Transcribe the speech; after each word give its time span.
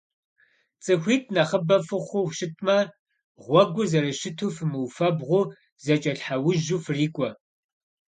Цӏыхуитӏ 0.83 1.31
нэхъыбэ 1.35 1.77
фыхъуу 1.87 2.27
щытмэ, 2.37 2.77
гъуэгур 3.43 3.87
зэрыщыту 3.91 4.53
фымыуфэбгъуу, 4.55 5.51
зэкӏэлъхьэужьу 5.83 6.81
фрикӏуэ. 6.85 7.29